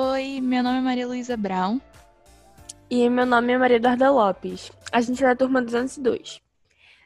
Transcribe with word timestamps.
Oi, 0.00 0.40
meu 0.40 0.62
nome 0.62 0.78
é 0.78 0.80
Maria 0.80 1.08
Luísa 1.08 1.36
Brown. 1.36 1.80
E 2.88 3.10
meu 3.10 3.26
nome 3.26 3.52
é 3.52 3.58
Maria 3.58 3.78
Eduarda 3.78 4.08
Lopes. 4.08 4.70
A 4.92 5.00
gente 5.00 5.24
é 5.24 5.26
da 5.26 5.34
turma 5.34 5.60
202. 5.60 6.40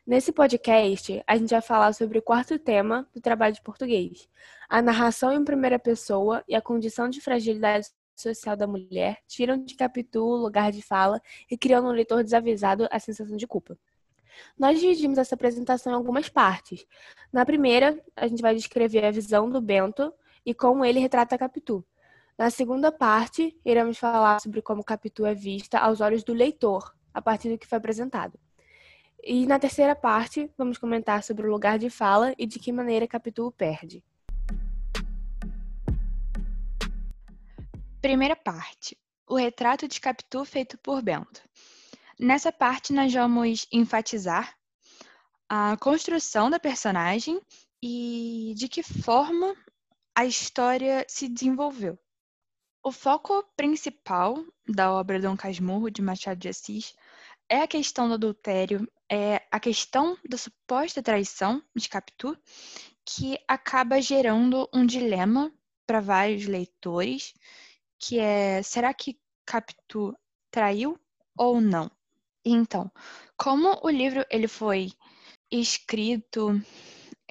Nesse 0.07 0.31
podcast, 0.31 1.23
a 1.27 1.37
gente 1.39 1.49
vai 1.49 1.63
falar 1.63 1.95
sobre 1.95 2.19
o 2.19 2.23
quarto 2.23 2.59
tema 2.59 3.09
do 3.15 3.19
trabalho 3.19 3.55
de 3.55 3.63
português: 3.63 4.29
a 4.69 4.83
narração 4.83 5.33
em 5.33 5.43
primeira 5.43 5.79
pessoa 5.79 6.45
e 6.47 6.55
a 6.55 6.61
condição 6.61 7.09
de 7.09 7.23
fragilidade 7.23 7.87
social 8.15 8.59
da 8.59 8.67
mulher 8.67 9.21
tiram 9.27 9.57
de 9.57 9.75
Capitu 9.75 10.23
o 10.23 10.37
lugar 10.37 10.71
de 10.71 10.83
fala 10.83 11.19
e 11.51 11.57
criam 11.57 11.81
no 11.81 11.93
leitor 11.93 12.23
desavisado 12.23 12.87
a 12.91 12.99
sensação 12.99 13.39
de 13.39 13.47
culpa. 13.47 13.75
Nós 14.59 14.79
dividimos 14.79 15.17
essa 15.17 15.35
apresentação 15.35 15.95
em 15.95 15.97
algumas 15.97 16.29
partes. 16.29 16.85
Na 17.33 17.47
primeira, 17.47 17.99
a 18.15 18.29
gente 18.29 18.43
vai 18.43 18.55
descrever 18.55 19.03
a 19.07 19.11
visão 19.11 19.49
do 19.49 19.63
Bento 19.63 20.13
e 20.45 20.53
como 20.53 20.85
ele 20.85 21.01
retrata 21.01 21.39
Capitu. 21.39 21.83
Na 22.39 22.51
segunda 22.51 22.91
parte, 22.91 23.57
iremos 23.65 23.99
falar 23.99 24.41
sobre 24.41 24.63
como 24.63 24.83
Capitu 24.83 25.27
é 25.27 25.35
vista 25.35 25.79
aos 25.79 26.01
olhos 26.01 26.25
do 26.25 26.33
leitor, 26.33 26.95
a 27.13 27.21
partir 27.21 27.51
do 27.51 27.59
que 27.59 27.67
foi 27.67 27.79
apresentado. 27.79 28.39
E 29.23 29.47
na 29.47 29.59
terceira 29.59 29.95
parte, 29.95 30.51
vamos 30.57 30.79
comentar 30.79 31.23
sobre 31.23 31.47
o 31.47 31.51
lugar 31.51 31.79
de 31.79 31.89
fala 31.89 32.35
e 32.37 32.47
de 32.47 32.59
que 32.59 32.73
maneira 32.73 33.07
Capitu 33.07 33.47
o 33.47 33.53
perde. 33.53 34.03
Primeira 38.01 38.35
parte: 38.35 38.99
o 39.29 39.37
retrato 39.37 39.87
de 39.87 40.01
Capitu 40.01 40.45
feito 40.45 40.77
por 40.79 41.03
Bento. 41.03 41.43
Nessa 42.19 42.51
parte, 42.51 42.93
nós 42.93 43.13
vamos 43.13 43.69
enfatizar 43.71 44.57
a 45.49 45.77
construção 45.77 46.51
da 46.51 46.59
personagem 46.59 47.41
e 47.81 48.55
de 48.57 48.69
que 48.69 48.83
forma 48.83 49.55
a 50.15 50.25
história 50.25 51.05
se 51.09 51.29
desenvolveu. 51.29 51.99
O 52.85 52.91
foco 52.91 53.45
principal 53.57 54.45
da 54.67 54.93
obra 54.93 55.21
Dom 55.21 55.37
Casmurro, 55.37 55.89
de 55.89 56.03
Machado 56.03 56.41
de 56.41 56.49
Assis, 56.49 56.97
é 57.49 57.63
a 57.63 57.69
questão 57.69 58.09
do 58.09 58.15
adultério, 58.15 58.91
é 59.09 59.41
a 59.53 59.61
questão 59.61 60.19
da 60.29 60.37
suposta 60.37 61.01
traição 61.01 61.63
de 61.77 61.89
Capitu, 61.89 62.37
que 63.05 63.39
acaba 63.47 64.03
gerando 64.03 64.69
um 64.75 64.85
dilema 64.85 65.53
para 65.87 66.01
vários 66.01 66.47
leitores, 66.47 67.33
que 68.01 68.19
é, 68.19 68.61
será 68.65 68.93
que 68.93 69.17
Capitu 69.47 70.13
traiu 70.51 70.99
ou 71.39 71.61
não? 71.61 71.89
Então, 72.45 72.91
como 73.37 73.79
o 73.85 73.91
livro 73.91 74.27
ele 74.29 74.49
foi 74.49 74.91
escrito, 75.49 76.61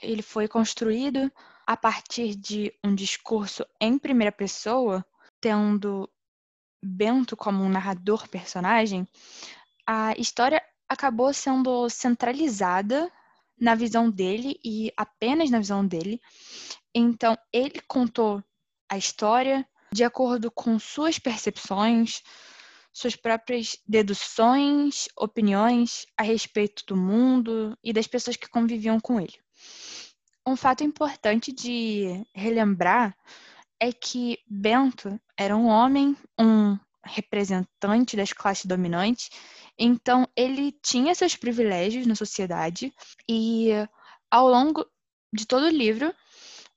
ele 0.01 0.21
foi 0.21 0.47
construído 0.47 1.29
a 1.67 1.75
partir 1.75 2.35
de 2.35 2.73
um 2.81 2.95
discurso 2.95 3.65
em 3.81 3.99
primeira 3.99 4.31
pessoa, 4.31 5.05
tendo 5.41 6.09
Bento 6.83 7.35
como 7.35 7.63
um 7.63 7.69
narrador 7.69 8.27
personagem, 8.27 9.07
a 9.85 10.13
história 10.17 10.61
acabou 10.87 11.33
sendo 11.33 11.89
centralizada 11.89 13.11
na 13.59 13.75
visão 13.75 14.09
dele 14.09 14.59
e 14.63 14.91
apenas 14.97 15.51
na 15.51 15.59
visão 15.59 15.85
dele. 15.85 16.19
Então, 16.93 17.37
ele 17.53 17.79
contou 17.87 18.43
a 18.89 18.97
história 18.97 19.67
de 19.93 20.03
acordo 20.03 20.49
com 20.49 20.79
suas 20.79 21.19
percepções, 21.19 22.21
suas 22.91 23.15
próprias 23.15 23.77
deduções, 23.87 25.07
opiniões 25.15 26.05
a 26.17 26.23
respeito 26.23 26.83
do 26.87 26.95
mundo 26.95 27.77
e 27.83 27.93
das 27.93 28.07
pessoas 28.07 28.35
que 28.35 28.49
conviviam 28.49 28.99
com 28.99 29.19
ele. 29.19 29.39
Um 30.45 30.55
fato 30.55 30.83
importante 30.83 31.51
de 31.51 32.25
relembrar 32.33 33.15
é 33.81 33.91
que 33.91 34.37
Bento 34.47 35.19
era 35.35 35.57
um 35.57 35.65
homem, 35.65 36.15
um 36.39 36.77
representante 37.03 38.15
das 38.15 38.31
classes 38.31 38.67
dominantes, 38.67 39.31
então 39.77 40.27
ele 40.35 40.71
tinha 40.83 41.15
seus 41.15 41.35
privilégios 41.35 42.05
na 42.05 42.13
sociedade 42.13 42.93
e 43.27 43.69
ao 44.29 44.47
longo 44.47 44.85
de 45.33 45.47
todo 45.47 45.63
o 45.63 45.69
livro 45.69 46.13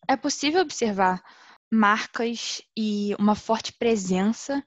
é 0.09 0.17
possível 0.17 0.63
observar 0.63 1.23
marcas 1.71 2.63
e 2.75 3.15
uma 3.19 3.35
forte 3.35 3.71
presença 3.75 4.65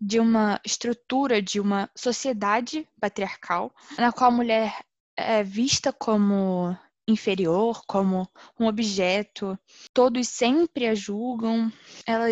de 0.00 0.18
uma 0.18 0.60
estrutura 0.64 1.40
de 1.40 1.60
uma 1.60 1.88
sociedade 1.94 2.88
patriarcal 3.00 3.72
na 3.96 4.10
qual 4.10 4.32
a 4.32 4.34
mulher 4.34 4.84
é 5.16 5.44
vista 5.44 5.92
como 5.92 6.76
inferior, 7.08 7.82
como 7.86 8.30
um 8.60 8.66
objeto. 8.66 9.58
Todos 9.94 10.28
sempre 10.28 10.86
a 10.86 10.94
julgam, 10.94 11.72
ela 12.06 12.28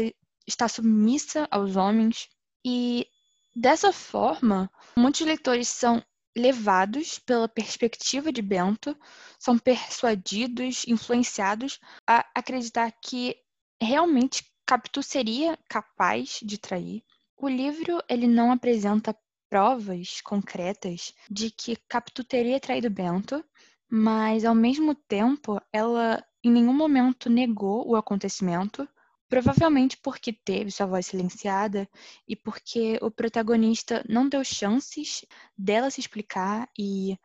está 0.47 0.69
submissa 0.69 1.49
aos 1.51 1.75
homens. 1.75 2.29
E 2.65 3.07
dessa 3.55 3.93
forma, 3.93 4.71
muitos 4.97 5.23
leitores 5.23 5.69
são 5.69 6.05
levados 6.37 7.19
pela 7.19 7.49
perspectiva 7.49 8.31
de 8.31 8.43
Bento, 8.43 8.95
são 9.39 9.59
persuadidos, 9.59 10.85
influenciados 10.87 11.81
a 12.07 12.25
acreditar 12.35 12.93
que 13.03 13.35
realmente 13.81 14.45
Capitu 14.67 15.03
seria 15.03 15.59
capaz 15.69 16.41
de 16.43 16.59
trair. 16.59 17.03
O 17.39 17.49
livro 17.49 18.03
ele 18.09 18.27
não 18.27 18.53
apresenta 18.53 19.17
provas 19.49 20.21
concretas 20.21 21.15
de 21.31 21.51
que 21.51 21.77
Capitu 21.89 22.25
teria 22.25 22.61
traído 22.61 22.91
Bento, 22.91 23.45
mas 23.89 24.45
ao 24.45 24.55
mesmo 24.55 24.95
tempo 24.95 25.61
ela 25.73 26.25
em 26.43 26.51
nenhum 26.51 26.73
momento 26.73 27.29
negou 27.29 27.89
o 27.89 27.97
acontecimento, 27.97 28.89
provavelmente 29.29 29.97
porque 29.97 30.33
teve 30.33 30.71
sua 30.71 30.87
voz 30.87 31.07
silenciada 31.07 31.89
e 32.29 32.37
porque 32.37 32.99
o 33.03 33.11
protagonista 33.11 34.05
não 34.09 34.29
deu 34.29 34.45
chances 34.45 35.25
dela 35.59 35.91
se 35.91 36.01
explicar 36.01 36.69
e 36.79 37.19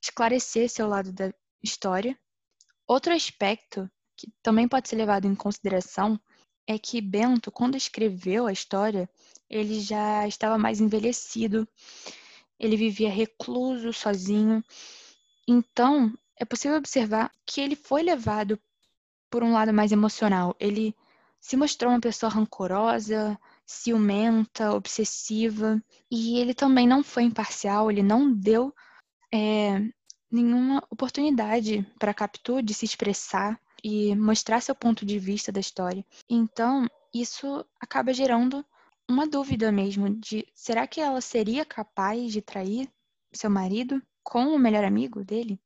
esclarecer 0.00 0.68
seu 0.68 0.88
lado 0.88 1.12
da 1.12 1.32
história. 1.62 2.16
Outro 2.86 3.12
aspecto 3.12 3.90
que 4.16 4.32
também 4.42 4.68
pode 4.68 4.88
ser 4.88 4.96
levado 4.96 5.26
em 5.26 5.34
consideração 5.34 6.20
é 6.66 6.78
que 6.78 7.00
Bento, 7.00 7.50
quando 7.50 7.76
escreveu 7.76 8.46
a 8.46 8.52
história, 8.52 9.08
ele 9.48 9.80
já 9.80 10.26
estava 10.28 10.58
mais 10.58 10.80
envelhecido, 10.80 11.66
ele 12.58 12.76
vivia 12.76 13.10
recluso, 13.10 13.92
sozinho, 13.92 14.62
então, 15.48 16.12
é 16.38 16.44
possível 16.44 16.76
observar 16.76 17.32
que 17.46 17.60
ele 17.60 17.74
foi 17.74 18.02
levado 18.02 18.60
por 19.30 19.42
um 19.42 19.52
lado 19.52 19.72
mais 19.72 19.90
emocional. 19.92 20.54
Ele 20.60 20.94
se 21.40 21.56
mostrou 21.56 21.90
uma 21.90 22.00
pessoa 22.00 22.30
rancorosa, 22.30 23.38
ciumenta, 23.64 24.72
obsessiva, 24.74 25.82
e 26.10 26.38
ele 26.38 26.52
também 26.52 26.86
não 26.86 27.02
foi 27.02 27.22
imparcial, 27.22 27.90
ele 27.90 28.02
não 28.02 28.30
deu 28.30 28.74
é, 29.32 29.80
nenhuma 30.30 30.82
oportunidade 30.90 31.86
para 31.98 32.14
Capitu 32.14 32.60
de 32.60 32.74
se 32.74 32.84
expressar 32.84 33.58
e 33.82 34.14
mostrar 34.16 34.60
seu 34.60 34.74
ponto 34.74 35.06
de 35.06 35.18
vista 35.18 35.50
da 35.50 35.60
história. 35.60 36.04
Então, 36.28 36.86
isso 37.14 37.64
acaba 37.80 38.12
gerando 38.12 38.64
uma 39.08 39.26
dúvida 39.26 39.72
mesmo 39.72 40.10
de 40.10 40.46
será 40.54 40.86
que 40.86 41.00
ela 41.00 41.20
seria 41.20 41.64
capaz 41.64 42.32
de 42.32 42.42
trair 42.42 42.90
seu 43.32 43.48
marido? 43.48 44.02
Com 44.28 44.48
o 44.48 44.58
melhor 44.58 44.84
amigo 44.84 45.24
dele? 45.24 45.58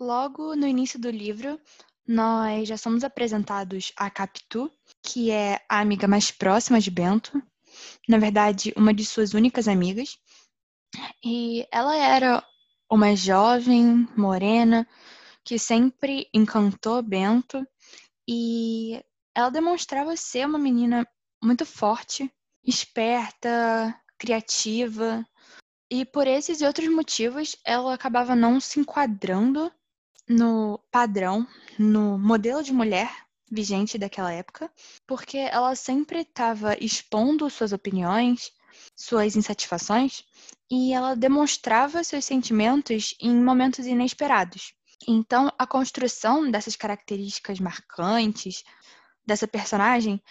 Logo 0.00 0.56
no 0.56 0.66
início 0.66 0.98
do 0.98 1.10
livro, 1.10 1.60
nós 2.08 2.66
já 2.66 2.78
somos 2.78 3.04
apresentados 3.04 3.92
a 3.98 4.08
Capitu, 4.08 4.72
que 5.02 5.30
é 5.30 5.60
a 5.68 5.80
amiga 5.80 6.08
mais 6.08 6.30
próxima 6.30 6.80
de 6.80 6.90
Bento, 6.90 7.40
na 8.08 8.16
verdade, 8.16 8.72
uma 8.78 8.94
de 8.94 9.04
suas 9.04 9.34
únicas 9.34 9.68
amigas. 9.68 10.18
E 11.22 11.66
ela 11.70 11.94
era 11.94 12.42
uma 12.90 13.14
jovem, 13.14 14.08
morena, 14.16 14.88
que 15.44 15.58
sempre 15.58 16.26
encantou 16.32 17.02
Bento 17.02 17.62
e 18.26 19.04
ela 19.34 19.50
demonstrava 19.50 20.16
ser 20.16 20.46
uma 20.46 20.58
menina 20.58 21.06
muito 21.42 21.66
forte, 21.66 22.32
esperta, 22.64 23.94
criativa, 24.16 25.26
e 25.92 26.06
por 26.06 26.26
esses 26.26 26.62
e 26.62 26.64
outros 26.64 26.88
motivos, 26.88 27.54
ela 27.62 27.92
acabava 27.92 28.34
não 28.34 28.58
se 28.58 28.80
enquadrando 28.80 29.70
no 30.26 30.80
padrão, 30.90 31.46
no 31.78 32.18
modelo 32.18 32.62
de 32.62 32.72
mulher 32.72 33.14
vigente 33.50 33.98
daquela 33.98 34.32
época, 34.32 34.72
porque 35.06 35.36
ela 35.36 35.74
sempre 35.76 36.20
estava 36.20 36.74
expondo 36.82 37.50
suas 37.50 37.74
opiniões, 37.74 38.50
suas 38.96 39.36
insatisfações, 39.36 40.24
e 40.70 40.94
ela 40.94 41.14
demonstrava 41.14 42.02
seus 42.02 42.24
sentimentos 42.24 43.14
em 43.20 43.36
momentos 43.36 43.84
inesperados. 43.84 44.72
Então, 45.06 45.52
a 45.58 45.66
construção 45.66 46.50
dessas 46.50 46.74
características 46.74 47.60
marcantes 47.60 48.64
dessa 49.26 49.46
personagem 49.46 50.22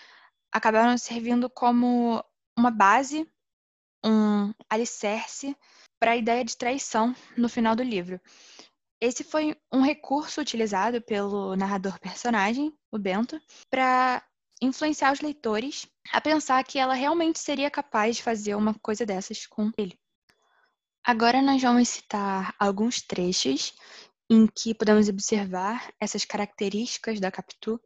acabaram 0.52 0.98
servindo 0.98 1.48
como 1.52 2.26
uma 2.58 2.72
base 2.72 3.30
um 4.04 4.54
alicerce 4.70 5.56
para 6.00 6.12
a 6.12 6.18
ideia 6.18 6.44
de 6.44 6.58
traição 6.58 7.16
no 7.38 7.48
final 7.48 7.76
do 7.76 7.84
livro. 7.84 8.20
Esse 9.00 9.24
foi 9.24 9.56
um 9.72 9.82
recurso 9.82 10.42
utilizado 10.42 11.02
pelo 11.02 11.56
narrador 11.56 12.00
personagem, 12.00 12.74
o 12.92 13.00
Bento, 13.00 13.40
para 13.70 14.24
influenciar 14.62 15.12
os 15.12 15.22
leitores 15.22 15.88
a 16.12 16.22
pensar 16.22 16.64
que 16.64 16.78
ela 16.78 16.94
realmente 16.94 17.40
seria 17.40 17.72
capaz 17.72 18.18
de 18.18 18.24
fazer 18.24 18.56
uma 18.56 18.76
coisa 18.76 19.06
dessas 19.06 19.48
com 19.48 19.72
ele. 19.78 19.98
Agora 21.04 21.42
nós 21.42 21.60
vamos 21.60 21.90
citar 21.90 22.56
alguns 22.60 23.02
trechos 23.02 23.74
em 24.30 24.46
que 24.48 24.76
podemos 24.76 25.10
observar 25.10 25.92
essas 26.00 26.24
características 26.24 27.20
da 27.20 27.32
Capitu 27.32 27.82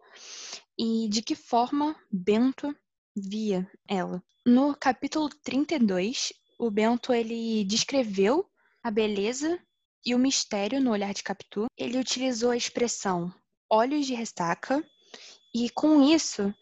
e 0.77 1.07
de 1.09 1.21
que 1.21 1.33
forma 1.33 1.95
Bento 2.12 2.75
via 3.15 3.69
ela. 3.88 4.21
No 4.45 4.75
capítulo 4.75 5.29
32, 5.44 6.33
o 6.59 6.69
Bento 6.69 7.13
ele 7.13 7.63
descreveu 7.65 8.50
a 8.83 8.91
beleza 8.91 9.59
e 10.06 10.13
o 10.13 10.19
mistério 10.19 10.81
no 10.81 10.91
olhar 10.91 11.13
de 11.13 11.23
Capitu. 11.23 11.65
Ele 11.77 11.97
utilizou 11.97 12.51
a 12.51 12.57
expressão 12.57 13.33
olhos 13.69 14.06
de 14.06 14.13
ressaca 14.13 14.83
e 15.53 15.69
com 15.69 16.03
isso 16.03 16.53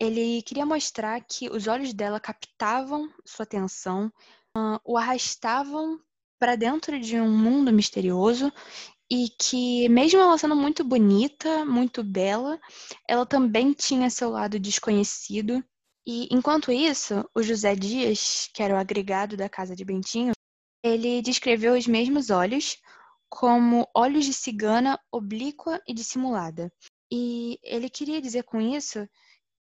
ele 0.00 0.42
queria 0.42 0.64
mostrar 0.64 1.20
que 1.24 1.48
os 1.48 1.66
olhos 1.66 1.92
dela 1.92 2.20
captavam 2.20 3.12
sua 3.24 3.42
atenção, 3.42 4.12
uh, 4.56 4.78
o 4.84 4.96
arrastavam 4.96 5.98
para 6.38 6.54
dentro 6.54 7.00
de 7.00 7.18
um 7.18 7.36
mundo 7.36 7.72
misterioso 7.72 8.52
e 9.10 9.28
que, 9.40 9.88
mesmo 9.88 10.20
ela 10.20 10.38
sendo 10.38 10.54
muito 10.54 10.84
bonita, 10.84 11.64
muito 11.64 12.04
bela, 12.04 12.60
ela 13.08 13.26
também 13.26 13.72
tinha 13.72 14.10
seu 14.10 14.30
lado 14.30 14.60
desconhecido. 14.60 15.64
E 16.10 16.26
enquanto 16.32 16.72
isso, 16.72 17.22
o 17.34 17.42
José 17.42 17.74
Dias, 17.74 18.48
que 18.54 18.62
era 18.62 18.72
o 18.72 18.78
agregado 18.78 19.36
da 19.36 19.46
casa 19.46 19.76
de 19.76 19.84
Bentinho, 19.84 20.32
ele 20.82 21.20
descreveu 21.20 21.74
os 21.74 21.86
mesmos 21.86 22.30
olhos 22.30 22.78
como 23.28 23.86
olhos 23.94 24.24
de 24.24 24.32
cigana 24.32 24.98
oblíqua 25.12 25.82
e 25.86 25.92
dissimulada. 25.92 26.72
E 27.12 27.58
ele 27.62 27.90
queria 27.90 28.22
dizer 28.22 28.44
com 28.44 28.58
isso 28.58 29.06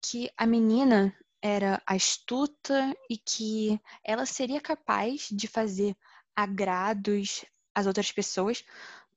que 0.01 0.31
a 0.37 0.45
menina 0.45 1.13
era 1.41 1.81
astuta 1.85 2.95
e 3.09 3.17
que 3.17 3.77
ela 4.01 4.25
seria 4.25 4.61
capaz 4.61 5.27
de 5.29 5.49
fazer 5.49 5.97
agrados 6.33 7.43
às 7.75 7.87
outras 7.87 8.09
pessoas 8.09 8.63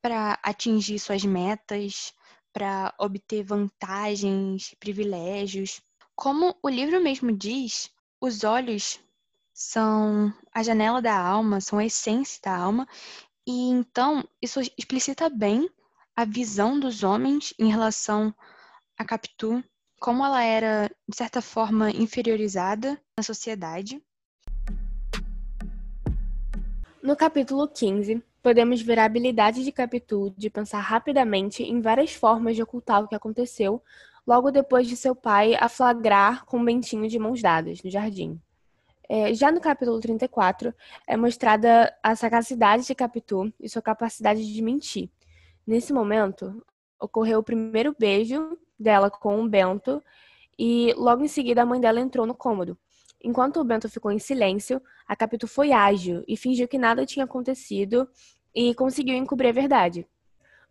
para 0.02 0.36
atingir 0.42 0.98
suas 0.98 1.24
metas, 1.24 2.12
para 2.52 2.92
obter 2.98 3.44
vantagens, 3.44 4.74
privilégios. 4.80 5.80
Como 6.20 6.54
o 6.62 6.68
livro 6.68 7.00
mesmo 7.00 7.32
diz, 7.32 7.90
os 8.20 8.44
olhos 8.44 9.00
são 9.54 10.30
a 10.52 10.62
janela 10.62 11.00
da 11.00 11.18
alma, 11.18 11.62
são 11.62 11.78
a 11.78 11.86
essência 11.86 12.38
da 12.44 12.54
alma, 12.54 12.86
e 13.46 13.70
então 13.70 14.22
isso 14.42 14.60
explicita 14.76 15.30
bem 15.30 15.70
a 16.14 16.26
visão 16.26 16.78
dos 16.78 17.02
homens 17.02 17.54
em 17.58 17.70
relação 17.70 18.34
a 18.98 19.02
Capitu, 19.02 19.64
como 19.98 20.22
ela 20.22 20.44
era, 20.44 20.90
de 21.08 21.16
certa 21.16 21.40
forma, 21.40 21.90
inferiorizada 21.90 23.00
na 23.16 23.22
sociedade. 23.22 23.98
No 27.02 27.16
capítulo 27.16 27.66
15, 27.66 28.22
podemos 28.42 28.82
ver 28.82 28.98
a 28.98 29.06
habilidade 29.06 29.64
de 29.64 29.72
Capitu 29.72 30.34
de 30.36 30.50
pensar 30.50 30.80
rapidamente 30.80 31.62
em 31.62 31.80
várias 31.80 32.12
formas 32.12 32.56
de 32.56 32.62
ocultar 32.62 33.02
o 33.02 33.08
que 33.08 33.14
aconteceu 33.14 33.82
logo 34.30 34.52
depois 34.52 34.86
de 34.86 34.96
seu 34.96 35.12
pai 35.12 35.56
a 35.58 35.68
flagrar 35.68 36.44
com 36.44 36.64
Bentinho 36.64 37.08
de 37.08 37.18
mãos 37.18 37.42
dadas 37.42 37.82
no 37.82 37.90
jardim. 37.90 38.40
É, 39.08 39.34
já 39.34 39.50
no 39.50 39.60
capítulo 39.60 39.98
34, 39.98 40.72
é 41.04 41.16
mostrada 41.16 41.92
a 42.00 42.14
sagacidade 42.14 42.86
de 42.86 42.94
Capitu 42.94 43.52
e 43.58 43.68
sua 43.68 43.82
capacidade 43.82 44.46
de 44.46 44.62
mentir. 44.62 45.10
Nesse 45.66 45.92
momento, 45.92 46.64
ocorreu 47.00 47.40
o 47.40 47.42
primeiro 47.42 47.92
beijo 47.98 48.56
dela 48.78 49.10
com 49.10 49.42
o 49.42 49.48
Bento 49.48 50.00
e 50.56 50.94
logo 50.96 51.24
em 51.24 51.28
seguida 51.28 51.62
a 51.62 51.66
mãe 51.66 51.80
dela 51.80 51.98
entrou 51.98 52.24
no 52.24 52.34
cômodo. 52.34 52.78
Enquanto 53.20 53.58
o 53.58 53.64
Bento 53.64 53.88
ficou 53.88 54.12
em 54.12 54.20
silêncio, 54.20 54.80
a 55.08 55.16
Capitu 55.16 55.48
foi 55.48 55.72
ágil 55.72 56.22
e 56.28 56.36
fingiu 56.36 56.68
que 56.68 56.78
nada 56.78 57.04
tinha 57.04 57.24
acontecido 57.24 58.08
e 58.54 58.76
conseguiu 58.76 59.16
encobrir 59.16 59.48
a 59.48 59.52
verdade. 59.52 60.06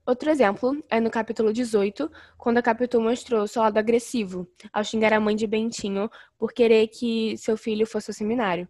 Outro 0.10 0.32
exemplo 0.32 0.84
é 0.90 1.00
no 1.00 1.12
capítulo 1.12 1.54
18, 1.54 2.12
quando 2.36 2.58
a 2.58 2.64
Capitu 2.64 3.00
mostrou 3.00 3.48
seu 3.48 3.62
lado 3.62 3.78
agressivo 3.78 4.48
ao 4.74 4.84
xingar 4.84 5.14
a 5.14 5.20
mãe 5.20 5.36
de 5.36 5.46
Bentinho 5.46 6.10
por 6.36 6.52
querer 6.52 6.88
que 6.88 7.38
seu 7.38 7.56
filho 7.56 7.86
fosse 7.86 8.10
ao 8.10 8.16
seminário. 8.16 8.68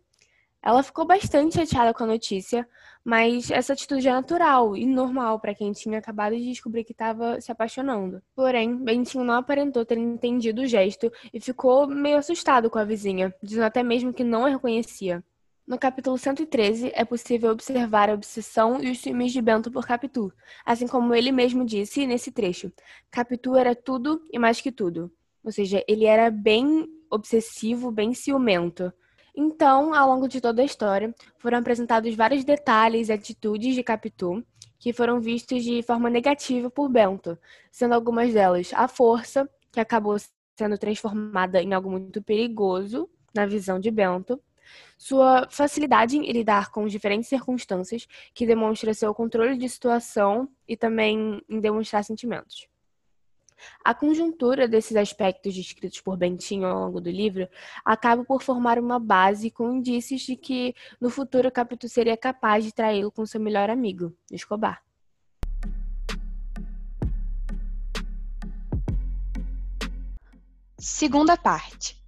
Ela 0.61 0.83
ficou 0.83 1.07
bastante 1.07 1.55
chateada 1.55 1.93
com 1.93 2.03
a 2.03 2.07
notícia, 2.07 2.67
mas 3.05 3.49
essa 3.51 3.71
atitude 3.71 4.05
é 4.05 4.11
natural 4.11 4.75
e 4.75 4.85
normal 4.85 5.39
para 5.39 5.55
quem 5.55 5.71
tinha 5.71 5.99
acabado 5.99 6.35
de 6.35 6.43
descobrir 6.43 6.83
que 6.83 6.91
estava 6.91 7.39
se 7.39 7.49
apaixonando. 7.49 8.21
Porém, 8.35 8.75
Bentinho 8.75 9.23
não 9.23 9.35
aparentou 9.35 9.85
ter 9.85 9.97
entendido 9.97 10.63
o 10.63 10.67
gesto 10.67 11.09
e 11.33 11.39
ficou 11.39 11.87
meio 11.87 12.17
assustado 12.17 12.69
com 12.69 12.79
a 12.79 12.83
vizinha, 12.83 13.33
dizendo 13.41 13.63
até 13.63 13.81
mesmo 13.81 14.13
que 14.13 14.25
não 14.25 14.45
a 14.45 14.49
reconhecia. 14.49 15.23
No 15.69 15.77
capítulo 15.77 16.17
113, 16.17 16.91
é 16.95 17.05
possível 17.05 17.51
observar 17.51 18.09
a 18.09 18.15
obsessão 18.15 18.81
e 18.81 18.89
os 18.89 18.97
ciúmes 18.97 19.31
de 19.31 19.39
Bento 19.39 19.69
por 19.69 19.85
Capitu, 19.85 20.33
assim 20.65 20.87
como 20.87 21.13
ele 21.13 21.31
mesmo 21.31 21.63
disse 21.63 22.07
nesse 22.07 22.31
trecho. 22.31 22.71
Capitu 23.11 23.55
era 23.55 23.75
tudo 23.75 24.19
e 24.33 24.39
mais 24.39 24.59
que 24.59 24.71
tudo. 24.71 25.11
Ou 25.43 25.51
seja, 25.51 25.83
ele 25.87 26.05
era 26.05 26.31
bem 26.31 26.87
obsessivo, 27.07 27.91
bem 27.91 28.15
ciumento. 28.15 28.91
Então, 29.37 29.93
ao 29.93 30.09
longo 30.09 30.27
de 30.27 30.41
toda 30.41 30.63
a 30.63 30.65
história, 30.65 31.13
foram 31.37 31.59
apresentados 31.59 32.15
vários 32.15 32.43
detalhes 32.43 33.09
e 33.09 33.13
atitudes 33.13 33.75
de 33.75 33.83
Capitu 33.83 34.43
que 34.79 34.91
foram 34.91 35.21
vistos 35.21 35.63
de 35.63 35.83
forma 35.83 36.09
negativa 36.09 36.71
por 36.71 36.89
Bento, 36.89 37.37
sendo 37.71 37.93
algumas 37.93 38.33
delas 38.33 38.71
a 38.73 38.87
força, 38.87 39.47
que 39.71 39.79
acabou 39.79 40.17
sendo 40.57 40.79
transformada 40.79 41.61
em 41.61 41.75
algo 41.75 41.91
muito 41.91 42.23
perigoso 42.23 43.07
na 43.35 43.45
visão 43.45 43.79
de 43.79 43.91
Bento, 43.91 44.41
sua 44.97 45.47
facilidade 45.49 46.17
em 46.17 46.31
lidar 46.31 46.71
com 46.71 46.87
diferentes 46.87 47.29
circunstâncias, 47.29 48.07
que 48.33 48.45
demonstra 48.45 48.93
seu 48.93 49.13
controle 49.13 49.57
de 49.57 49.67
situação 49.69 50.49
e 50.67 50.75
também 50.75 51.41
em 51.49 51.59
demonstrar 51.59 52.03
sentimentos. 52.03 52.67
A 53.83 53.93
conjuntura 53.93 54.67
desses 54.67 54.95
aspectos 54.95 55.53
descritos 55.53 55.99
por 55.99 56.17
Bentinho 56.17 56.65
ao 56.65 56.79
longo 56.79 57.01
do 57.01 57.09
livro 57.09 57.47
acaba 57.83 58.23
por 58.23 58.41
formar 58.41 58.79
uma 58.79 58.99
base 58.99 59.51
com 59.51 59.73
indícios 59.73 60.21
de 60.21 60.35
que 60.35 60.73
no 60.99 61.09
futuro 61.09 61.51
Capitu 61.51 61.87
seria 61.89 62.15
capaz 62.15 62.63
de 62.63 62.73
traí-lo 62.73 63.11
com 63.11 63.25
seu 63.25 63.39
melhor 63.39 63.69
amigo, 63.69 64.15
Escobar. 64.31 64.81
Segunda 70.77 71.35
parte. 71.35 72.01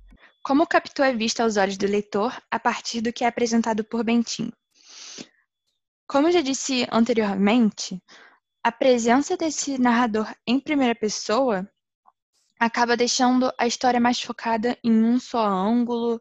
Como 0.44 0.66
Capitu 0.66 1.04
é 1.04 1.14
vista 1.14 1.44
aos 1.44 1.56
olhos 1.56 1.78
do 1.78 1.86
leitor 1.86 2.36
a 2.50 2.60
partir 2.60 3.00
do 3.00 3.14
que 3.14 3.24
é 3.24 3.28
apresentado 3.28 3.84
por 3.84 4.04
Bentinho? 4.04 4.52
Como 6.08 6.32
já 6.32 6.42
disse 6.42 6.88
anteriormente, 6.92 8.02
a 8.64 8.72
presença 8.72 9.38
desse 9.38 9.78
narrador 9.78 10.34
em 10.48 10.60
primeira 10.60 10.96
pessoa 10.96 11.72
acaba 12.60 12.98
deixando 12.98 13.54
a 13.56 13.68
história 13.68 14.00
mais 14.00 14.20
focada 14.20 14.76
em 14.84 15.04
um 15.04 15.20
só 15.20 15.46
ângulo, 15.46 16.20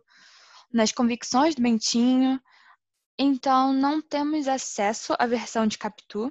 nas 0.70 0.92
convicções 0.92 1.54
do 1.54 1.62
Bentinho. 1.62 2.38
Então, 3.18 3.72
não 3.72 4.02
temos 4.02 4.48
acesso 4.48 5.14
à 5.18 5.26
versão 5.26 5.66
de 5.66 5.78
Capitu 5.78 6.30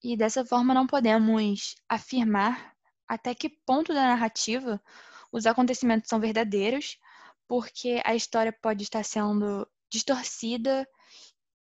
e 0.00 0.16
dessa 0.16 0.44
forma 0.46 0.72
não 0.72 0.86
podemos 0.86 1.74
afirmar 1.88 2.72
até 3.08 3.34
que 3.34 3.48
ponto 3.48 3.92
da 3.92 4.02
narrativa 4.02 4.80
os 5.32 5.46
acontecimentos 5.46 6.08
são 6.08 6.20
verdadeiros, 6.20 6.98
porque 7.46 8.00
a 8.04 8.14
história 8.14 8.52
pode 8.52 8.82
estar 8.82 9.04
sendo 9.04 9.66
distorcida 9.90 10.86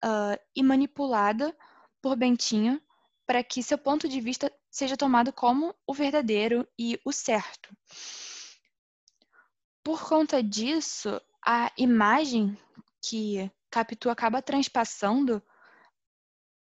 uh, 0.03 0.39
e 0.55 0.63
manipulada 0.63 1.55
por 2.01 2.15
Bentinho 2.15 2.81
para 3.25 3.43
que 3.43 3.63
seu 3.63 3.77
ponto 3.77 4.07
de 4.07 4.21
vista 4.21 4.51
seja 4.69 4.95
tomado 4.95 5.33
como 5.33 5.73
o 5.87 5.93
verdadeiro 5.93 6.67
e 6.77 6.99
o 7.03 7.11
certo. 7.11 7.75
Por 9.83 10.07
conta 10.07 10.41
disso, 10.41 11.21
a 11.45 11.71
imagem 11.77 12.57
que 13.01 13.51
Capitu 13.69 14.09
acaba 14.09 14.41
transpassando 14.41 15.41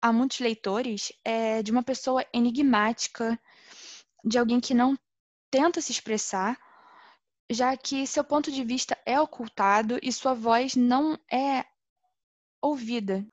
a 0.01 0.13
muitos 0.13 0.39
leitores 0.41 1.13
é 1.25 1.63
de 1.63 1.71
uma 1.73 1.83
pessoa 1.83 2.25
enigmática, 2.33 3.39
de 4.25 4.39
alguém 4.39 4.61
que 4.61 4.75
não 4.75 4.99
tenta 5.51 5.81
se 5.81 5.93
expressar, 5.93 6.59
já 7.51 7.77
que 7.77 8.07
seu 8.07 8.25
ponto 8.25 8.51
de 8.51 8.65
vista 8.65 8.99
é 9.07 9.21
ocultado 9.21 9.99
e 10.03 10.13
sua 10.13 10.35
voz 10.35 10.75
não 10.75 11.19
é 11.33 11.65
ouvida. 12.61 13.25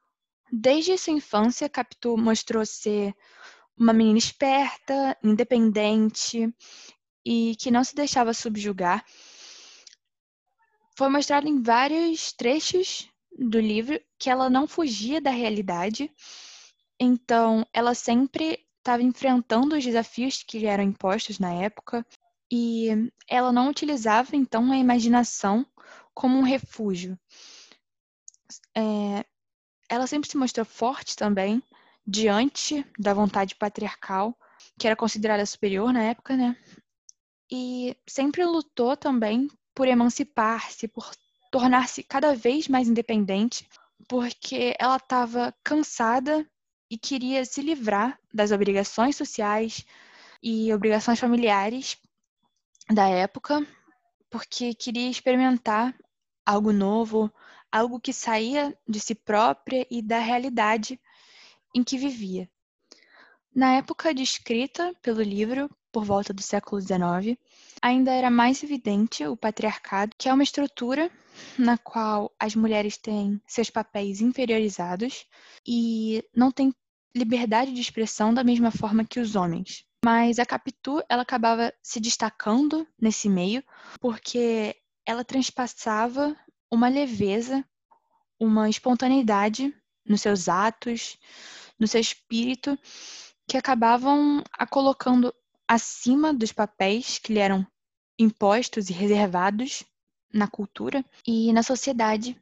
Desde 0.52 0.98
sua 0.98 1.14
infância, 1.14 1.70
Capitu 1.70 2.16
mostrou 2.16 2.66
ser 2.66 3.16
uma 3.76 3.92
menina 3.92 4.20
esperta, 4.20 5.18
independente 5.24 6.54
e 7.26 7.56
que 7.56 7.72
não 7.72 7.84
se 7.84 7.96
deixava 7.96 8.34
subjugar. 8.34 9.04
Foi 10.96 11.10
mostrado 11.10 11.48
em 11.48 11.62
vários 11.62 12.32
trechos 12.34 13.10
do 13.36 13.60
livro 13.60 14.00
que 14.20 14.30
ela 14.30 14.48
não 14.48 14.68
fugia 14.68 15.20
da 15.20 15.32
realidade, 15.32 16.12
então 17.00 17.66
ela 17.74 17.96
sempre 17.96 18.64
estava 18.78 19.02
enfrentando 19.02 19.76
os 19.76 19.84
desafios 19.84 20.44
que 20.44 20.60
lhe 20.60 20.68
eram 20.68 20.84
impostos 20.84 21.40
na 21.40 21.52
época 21.52 22.06
E 22.56 23.10
ela 23.28 23.52
não 23.52 23.68
utilizava, 23.68 24.36
então, 24.36 24.72
a 24.72 24.78
imaginação 24.78 25.66
como 26.14 26.38
um 26.38 26.44
refúgio. 26.44 27.18
É, 28.78 29.26
ela 29.90 30.06
sempre 30.06 30.30
se 30.30 30.38
mostrou 30.38 30.64
forte 30.64 31.16
também, 31.16 31.64
diante 32.06 32.86
da 33.00 33.12
vontade 33.12 33.56
patriarcal, 33.56 34.38
que 34.78 34.86
era 34.86 34.96
considerada 34.96 35.44
superior 35.48 35.92
na 35.92 36.04
época, 36.04 36.38
né? 36.38 36.56
E 37.52 37.98
sempre 38.08 38.46
lutou 38.46 38.96
também 38.96 39.50
por 39.74 39.88
emancipar-se, 39.88 40.88
por 40.88 41.10
tornar-se 41.52 42.04
cada 42.04 42.36
vez 42.36 42.68
mais 42.68 42.88
independente, 42.88 43.68
porque 44.08 44.76
ela 44.78 44.98
estava 44.98 45.56
cansada 45.64 46.48
e 46.88 47.00
queria 47.00 47.44
se 47.46 47.64
livrar 47.64 48.20
das 48.32 48.52
obrigações 48.52 49.16
sociais 49.16 49.84
e 50.44 50.72
obrigações 50.72 51.20
familiares 51.20 51.98
da 52.90 53.08
época, 53.08 53.66
porque 54.30 54.74
queria 54.74 55.10
experimentar 55.10 55.96
algo 56.46 56.72
novo, 56.72 57.32
algo 57.72 58.00
que 58.00 58.14
saía 58.14 58.78
de 58.88 59.00
si 59.00 59.16
própria 59.16 59.86
e 59.90 60.02
da 60.02 60.20
realidade 60.20 61.00
em 61.74 61.84
que 61.84 61.98
vivia. 61.98 62.50
Na 63.56 63.76
época 63.76 64.14
de 64.14 64.24
escrita 64.24 64.94
pelo 65.02 65.22
livro, 65.22 65.70
por 65.92 66.04
volta 66.04 66.34
do 66.34 66.42
século 66.42 66.82
XIX, 66.82 67.38
ainda 67.82 68.12
era 68.12 68.32
mais 68.32 68.64
evidente 68.64 69.26
o 69.28 69.38
patriarcado, 69.38 70.16
que 70.18 70.28
é 70.28 70.34
uma 70.34 70.44
estrutura 70.44 71.12
na 71.58 71.78
qual 71.78 72.34
as 72.40 72.56
mulheres 72.56 72.98
têm 72.98 73.40
seus 73.48 73.70
papéis 73.70 74.22
inferiorizados 74.22 75.28
e 75.66 76.24
não 76.36 76.52
têm 76.52 76.74
liberdade 77.16 77.72
de 77.72 77.82
expressão 77.82 78.34
da 78.34 78.44
mesma 78.44 78.72
forma 78.72 79.06
que 79.06 79.20
os 79.20 79.36
homens. 79.36 79.86
Mas 80.04 80.38
a 80.38 80.46
Capitu, 80.46 81.02
ela 81.08 81.22
acabava 81.22 81.74
se 81.82 82.00
destacando 82.00 82.86
nesse 83.00 83.30
meio 83.30 83.64
porque 84.02 84.76
ela 85.06 85.24
transpassava 85.24 86.36
uma 86.70 86.90
leveza, 86.90 87.64
uma 88.38 88.70
espontaneidade 88.70 89.74
nos 90.06 90.22
seus 90.22 90.50
atos, 90.50 91.18
no 91.80 91.88
seu 91.88 92.02
espírito, 92.02 92.78
que 93.48 93.56
acabavam 93.56 94.44
a 94.52 94.68
colocando 94.68 95.34
acima 95.68 96.34
dos 96.34 96.52
papéis 96.52 97.18
que 97.18 97.34
lhe 97.34 97.40
eram 97.40 97.66
impostos 98.20 98.90
e 98.90 98.94
reservados 98.94 99.84
na 100.34 100.48
cultura 100.48 101.04
e 101.26 101.54
na 101.54 101.64
sociedade 101.64 102.38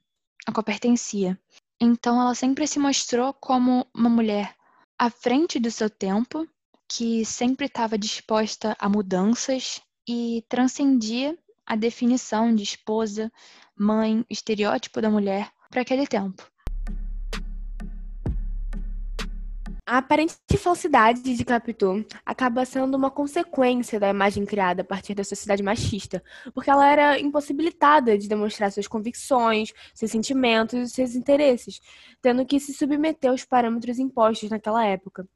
a 0.47 0.51
qual 0.51 0.63
pertencia. 0.63 1.39
Então 1.79 2.19
ela 2.19 2.33
sempre 2.33 2.65
se 2.65 2.79
mostrou 2.79 3.33
como 3.33 3.85
uma 3.93 4.09
mulher 4.09 4.55
à 4.97 5.09
frente 5.09 5.59
do 5.59 5.69
seu 5.69 5.89
tempo, 5.89 6.47
que 6.93 7.23
sempre 7.23 7.67
estava 7.67 7.97
disposta 7.97 8.75
a 8.77 8.89
mudanças 8.89 9.81
e 10.05 10.43
transcendia 10.49 11.37
a 11.65 11.77
definição 11.77 12.53
de 12.53 12.63
esposa, 12.63 13.31
mãe, 13.73 14.25
estereótipo 14.29 14.99
da 14.99 15.09
mulher 15.09 15.49
para 15.69 15.83
aquele 15.83 16.05
tempo. 16.05 16.45
A 19.87 19.99
aparente 19.99 20.35
falsidade 20.57 21.21
de 21.21 21.45
Capitu 21.45 22.05
acaba 22.25 22.65
sendo 22.65 22.95
uma 22.95 23.09
consequência 23.09 23.99
da 23.99 24.09
imagem 24.09 24.45
criada 24.45 24.81
a 24.81 24.85
partir 24.85 25.15
da 25.15 25.23
sociedade 25.23 25.63
machista, 25.63 26.21
porque 26.53 26.69
ela 26.69 26.89
era 26.89 27.19
impossibilitada 27.19 28.17
de 28.17 28.27
demonstrar 28.27 28.71
suas 28.71 28.87
convicções, 28.87 29.73
seus 29.93 30.11
sentimentos 30.11 30.73
e 30.73 30.93
seus 30.93 31.15
interesses, 31.15 31.79
tendo 32.21 32.45
que 32.45 32.59
se 32.59 32.73
submeter 32.73 33.31
aos 33.31 33.45
parâmetros 33.45 33.97
impostos 33.97 34.49
naquela 34.49 34.85
época. 34.85 35.27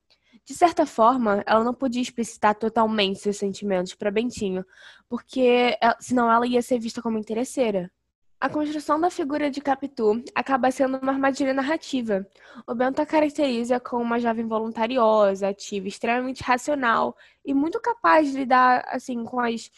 De 0.45 0.53
certa 0.53 0.85
forma, 0.85 1.43
ela 1.47 1.63
não 1.63 1.73
podia 1.73 2.01
explicitar 2.01 2.53
totalmente 2.53 3.19
seus 3.19 3.37
sentimentos 3.37 3.95
para 3.95 4.11
Bentinho, 4.11 4.63
porque 5.09 5.75
senão 5.99 6.31
ela 6.31 6.45
ia 6.45 6.61
ser 6.61 6.79
vista 6.79 7.01
como 7.01 7.17
interesseira. 7.17 7.91
A 8.39 8.47
construção 8.47 8.99
da 8.99 9.09
figura 9.09 9.49
de 9.49 9.59
Capitu 9.59 10.23
acaba 10.35 10.69
sendo 10.69 10.99
uma 10.99 11.13
armadilha 11.13 11.51
narrativa. 11.51 12.27
O 12.67 12.75
Bento 12.75 13.01
a 13.01 13.05
caracteriza 13.05 13.79
como 13.79 14.03
uma 14.03 14.19
jovem 14.19 14.45
voluntariosa, 14.45 15.47
ativa, 15.47 15.87
extremamente 15.87 16.43
racional 16.43 17.17
e 17.43 17.51
muito 17.53 17.79
capaz 17.79 18.31
de 18.31 18.37
lidar 18.37 18.85
assim 18.89 19.23
com 19.23 19.39
as 19.39 19.71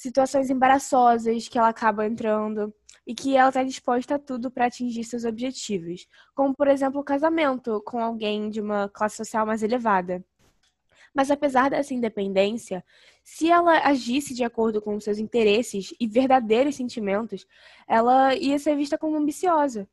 situações 0.00 0.48
embaraçosas 0.48 1.46
que 1.46 1.58
ela 1.58 1.68
acaba 1.68 2.06
entrando 2.06 2.72
e 3.06 3.14
que 3.14 3.36
ela 3.36 3.50
está 3.50 3.62
disposta 3.62 4.14
a 4.14 4.18
tudo 4.18 4.50
para 4.50 4.64
atingir 4.64 5.04
seus 5.04 5.26
objetivos, 5.26 6.06
como 6.34 6.54
por 6.54 6.68
exemplo 6.68 6.98
o 6.98 7.04
casamento 7.04 7.82
com 7.84 8.02
alguém 8.02 8.48
de 8.48 8.62
uma 8.62 8.88
classe 8.88 9.18
social 9.18 9.44
mais 9.44 9.62
elevada. 9.62 10.24
Mas 11.12 11.30
apesar 11.30 11.68
dessa 11.68 11.92
independência, 11.92 12.82
se 13.22 13.50
ela 13.50 13.86
agisse 13.86 14.32
de 14.32 14.42
acordo 14.42 14.80
com 14.80 14.98
seus 14.98 15.18
interesses 15.18 15.92
e 16.00 16.06
verdadeiros 16.06 16.76
sentimentos, 16.76 17.46
ela 17.86 18.34
ia 18.34 18.58
ser 18.58 18.76
vista 18.76 18.96
como 18.96 19.18
ambiciosa. 19.18 19.86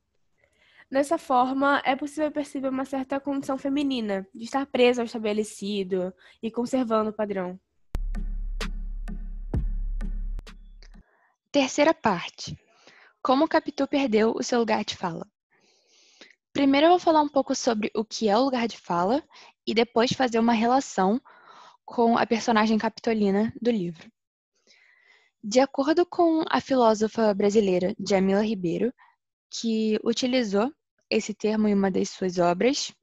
Dessa 0.90 1.18
forma, 1.18 1.82
é 1.84 1.98
possível 1.98 2.32
perceber 2.32 2.70
uma 2.70 2.86
certa 2.86 3.20
condição 3.20 3.58
feminina, 3.58 4.26
de 4.34 4.46
estar 4.46 4.66
presa 4.68 5.02
ao 5.02 5.06
estabelecido 5.06 6.14
e 6.42 6.50
conservando 6.50 7.10
o 7.10 7.14
padrão. 7.14 7.60
Terceira 11.52 11.94
parte. 11.94 12.60
Como 13.22 13.48
Capitu 13.48 13.88
perdeu 13.88 14.34
o 14.36 14.44
seu 14.44 14.60
lugar 14.60 14.84
de 14.84 14.98
fala. 14.98 15.26
Primeiro 16.52 16.88
eu 16.88 16.92
vou 16.92 17.00
falar 17.00 17.22
um 17.22 17.30
pouco 17.30 17.56
sobre 17.56 17.90
o 17.96 18.04
que 18.04 18.28
é 18.28 18.38
o 18.38 18.44
lugar 18.44 18.68
de 18.68 18.78
fala 18.78 19.24
e 19.66 19.74
depois 19.74 20.12
fazer 20.12 20.40
uma 20.40 20.52
relação 20.52 21.22
com 21.86 22.18
a 22.18 22.26
personagem 22.26 22.78
capitolina 22.78 23.54
do 23.62 23.72
livro. 23.72 24.12
De 25.42 25.62
acordo 25.62 26.06
com 26.06 26.44
a 26.50 26.60
filósofa 26.60 27.34
brasileira 27.34 27.96
Jamila 27.98 28.44
Ribeiro, 28.44 28.94
que 29.50 29.98
utilizou 30.04 30.70
esse 31.10 31.34
termo 31.34 31.70
em 31.70 31.74
uma 31.74 31.90
das 31.90 32.10
suas 32.10 32.38
obras, 32.38 32.94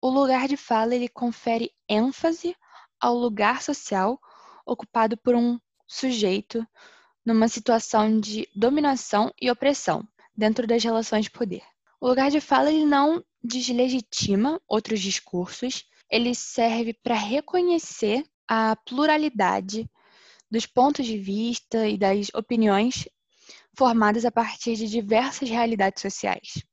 o 0.00 0.08
lugar 0.08 0.46
de 0.46 0.56
fala 0.56 0.94
ele 0.94 1.08
confere 1.08 1.72
ênfase 1.88 2.54
ao 3.00 3.16
lugar 3.16 3.60
social 3.60 4.20
ocupado 4.64 5.16
por 5.16 5.34
um 5.34 5.58
sujeito 5.88 6.64
numa 7.24 7.48
situação 7.48 8.18
de 8.18 8.48
dominação 8.54 9.32
e 9.40 9.50
opressão 9.50 10.06
dentro 10.36 10.66
das 10.66 10.82
relações 10.82 11.24
de 11.24 11.30
poder. 11.30 11.62
O 12.00 12.08
lugar 12.08 12.30
de 12.30 12.40
fala 12.40 12.72
ele 12.72 12.86
não 12.86 13.22
deslegitima 13.42 14.60
outros 14.66 15.00
discursos, 15.00 15.84
ele 16.10 16.34
serve 16.34 16.94
para 16.94 17.14
reconhecer 17.14 18.24
a 18.48 18.74
pluralidade 18.74 19.88
dos 20.50 20.66
pontos 20.66 21.06
de 21.06 21.18
vista 21.18 21.86
e 21.86 21.96
das 21.96 22.28
opiniões 22.34 23.08
formadas 23.76 24.24
a 24.24 24.30
partir 24.30 24.74
de 24.74 24.88
diversas 24.88 25.48
realidades 25.48 26.02
sociais. 26.02 26.64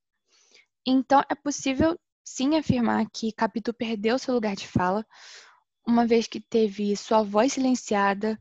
Então, 0.85 1.21
é 1.29 1.35
possível 1.35 1.99
sim 2.23 2.55
afirmar 2.57 3.05
que 3.13 3.31
Capitu 3.31 3.73
perdeu 3.73 4.17
seu 4.17 4.33
lugar 4.33 4.55
de 4.55 4.67
fala, 4.67 5.05
uma 5.85 6.05
vez 6.05 6.27
que 6.27 6.39
teve 6.39 6.95
sua 6.95 7.21
voz 7.21 7.53
silenciada, 7.53 8.39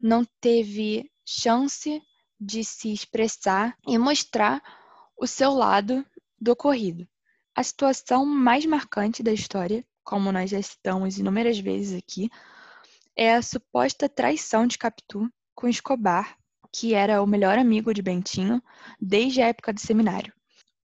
não 0.00 0.24
teve 0.40 1.10
chance 1.24 2.02
de 2.40 2.64
se 2.64 2.92
expressar 2.92 3.76
e 3.86 3.96
mostrar 3.98 4.62
o 5.16 5.26
seu 5.26 5.52
lado 5.52 6.04
do 6.40 6.52
ocorrido. 6.52 7.08
A 7.54 7.62
situação 7.62 8.26
mais 8.26 8.66
marcante 8.66 9.22
da 9.22 9.32
história, 9.32 9.84
como 10.02 10.32
nós 10.32 10.50
já 10.50 10.60
citamos 10.60 11.18
inúmeras 11.18 11.58
vezes 11.58 11.96
aqui, 11.96 12.28
é 13.16 13.34
a 13.34 13.42
suposta 13.42 14.08
traição 14.08 14.66
de 14.66 14.76
Capitu 14.76 15.30
com 15.54 15.68
Escobar, 15.68 16.36
que 16.72 16.94
era 16.94 17.22
o 17.22 17.26
melhor 17.26 17.56
amigo 17.58 17.94
de 17.94 18.02
Bentinho 18.02 18.60
desde 19.00 19.40
a 19.40 19.46
época 19.46 19.72
do 19.72 19.80
seminário. 19.80 20.34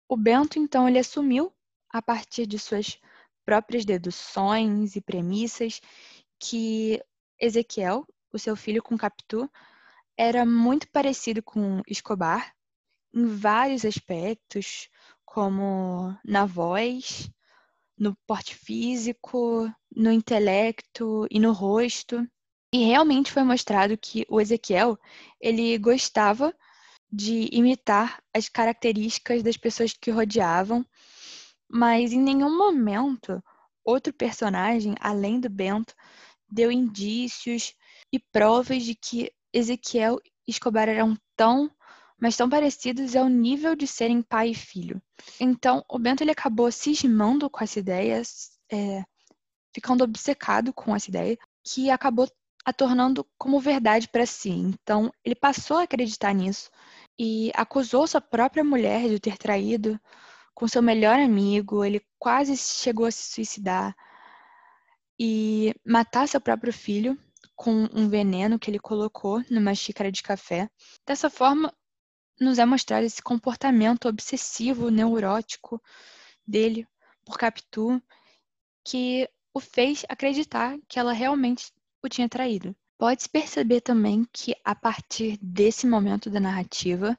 O 0.09 0.17
Bento, 0.17 0.57
então, 0.57 0.89
ele 0.89 0.99
assumiu, 0.99 1.53
a 1.91 2.01
partir 2.01 2.47
de 2.47 2.57
suas 2.57 2.99
próprias 3.45 3.85
deduções 3.85 4.95
e 4.95 5.01
premissas, 5.01 5.79
que 6.39 6.99
Ezequiel, 7.39 8.05
o 8.33 8.39
seu 8.39 8.55
filho 8.55 8.81
com 8.81 8.97
Capitu, 8.97 9.49
era 10.17 10.45
muito 10.45 10.89
parecido 10.91 11.43
com 11.43 11.81
Escobar 11.87 12.53
em 13.13 13.25
vários 13.25 13.85
aspectos, 13.85 14.89
como 15.23 16.17
na 16.23 16.45
voz, 16.45 17.29
no 17.97 18.15
porte 18.27 18.55
físico, 18.55 19.71
no 19.95 20.11
intelecto 20.11 21.25
e 21.31 21.39
no 21.39 21.53
rosto. 21.53 22.27
E 22.73 22.83
realmente 22.85 23.31
foi 23.31 23.43
mostrado 23.43 23.97
que 23.97 24.25
o 24.29 24.41
Ezequiel, 24.41 24.97
ele 25.39 25.77
gostava 25.77 26.53
de 27.11 27.47
imitar 27.51 28.21
as 28.33 28.49
características 28.49 29.41
das 29.41 29.55
pessoas 29.55 29.93
que 29.93 30.11
rodeavam, 30.11 30.85
mas 31.69 32.11
em 32.11 32.19
nenhum 32.19 32.57
momento 32.57 33.41
outro 33.83 34.11
personagem, 34.11 34.95
além 34.99 35.39
do 35.39 35.49
Bento, 35.49 35.93
deu 36.49 36.71
indícios 36.71 37.73
e 38.11 38.19
provas 38.19 38.83
de 38.83 38.95
que 38.95 39.31
Ezequiel 39.55 40.19
e 40.47 40.51
Escobar 40.51 40.89
eram 40.89 41.17
tão 41.35 41.71
mas 42.19 42.37
tão 42.37 42.49
parecidos 42.49 43.15
ao 43.15 43.27
nível 43.27 43.75
de 43.75 43.85
serem 43.85 44.21
pai 44.21 44.49
e 44.49 44.55
filho. 44.55 45.01
Então, 45.39 45.83
o 45.89 45.99
Bento 45.99 46.23
ele 46.23 46.31
acabou 46.31 46.71
cismando 46.71 47.49
com 47.49 47.63
essa 47.63 47.79
ideia, 47.79 48.21
é, 48.71 49.03
ficando 49.73 50.03
obcecado 50.03 50.73
com 50.73 50.95
essa 50.95 51.09
ideia, 51.09 51.37
que 51.63 51.89
acabou 51.89 52.29
a 52.63 52.73
tornando 52.73 53.27
como 53.37 53.59
verdade 53.59 54.07
para 54.07 54.25
si. 54.25 54.49
Então, 54.49 55.11
ele 55.23 55.35
passou 55.35 55.77
a 55.77 55.83
acreditar 55.83 56.33
nisso 56.33 56.71
e 57.19 57.51
acusou 57.53 58.07
sua 58.07 58.21
própria 58.21 58.63
mulher 58.63 59.07
de 59.09 59.19
ter 59.19 59.37
traído 59.37 59.99
com 60.53 60.67
seu 60.67 60.81
melhor 60.81 61.19
amigo. 61.19 61.83
Ele 61.83 62.01
quase 62.17 62.55
chegou 62.57 63.05
a 63.05 63.11
se 63.11 63.33
suicidar 63.33 63.95
e 65.19 65.73
matar 65.85 66.27
seu 66.27 66.41
próprio 66.41 66.73
filho 66.73 67.17
com 67.55 67.87
um 67.93 68.09
veneno 68.09 68.59
que 68.59 68.69
ele 68.69 68.79
colocou 68.79 69.43
numa 69.49 69.73
xícara 69.73 70.11
de 70.11 70.21
café. 70.21 70.69
Dessa 71.05 71.29
forma, 71.29 71.73
nos 72.39 72.59
é 72.59 72.65
mostrado 72.65 73.05
esse 73.05 73.21
comportamento 73.21 74.07
obsessivo, 74.07 74.89
neurótico 74.89 75.81
dele 76.45 76.87
por 77.23 77.37
Capitu, 77.37 78.01
que 78.83 79.29
o 79.53 79.59
fez 79.59 80.05
acreditar 80.09 80.77
que 80.87 80.99
ela 80.99 81.13
realmente 81.13 81.71
o 82.03 82.09
tinha 82.09 82.29
traído. 82.29 82.75
Pode-se 82.97 83.27
perceber 83.27 83.81
também 83.81 84.25
que, 84.31 84.55
a 84.63 84.75
partir 84.75 85.37
desse 85.41 85.87
momento 85.87 86.29
da 86.29 86.39
narrativa, 86.39 87.17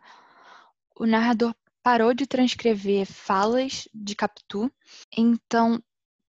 o 0.98 1.06
narrador 1.06 1.54
parou 1.82 2.14
de 2.14 2.26
transcrever 2.26 3.06
falas 3.06 3.88
de 3.94 4.14
Capitu, 4.14 4.70
então 5.16 5.82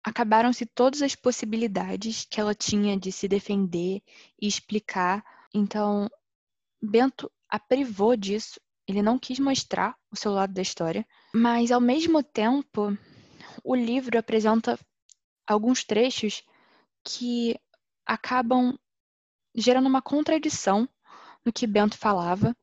acabaram-se 0.05 0.67
todas 0.67 1.01
as 1.01 1.15
possibilidades 1.15 2.27
que 2.29 2.39
ela 2.39 2.53
tinha 2.53 2.95
de 2.95 3.11
se 3.11 3.27
defender 3.27 4.03
e 4.39 4.47
explicar. 4.47 5.25
Então, 5.51 6.07
Bento 6.79 7.31
a 7.49 7.57
privou 7.57 8.15
disso, 8.15 8.59
ele 8.87 9.01
não 9.01 9.17
quis 9.17 9.39
mostrar 9.39 9.97
o 10.11 10.15
seu 10.15 10.31
lado 10.31 10.53
da 10.53 10.61
história, 10.61 11.03
mas 11.33 11.71
ao 11.71 11.81
mesmo 11.81 12.21
tempo, 12.21 12.95
o 13.63 13.73
livro 13.73 14.19
apresenta 14.19 14.79
alguns 15.47 15.83
trechos 15.83 16.43
que 17.03 17.59
acabam 18.05 18.77
gerando 19.55 19.87
uma 19.87 20.03
contradição 20.03 20.87
no 21.43 21.51
que 21.51 21.65
Bento 21.65 21.97
falava, 21.97 22.55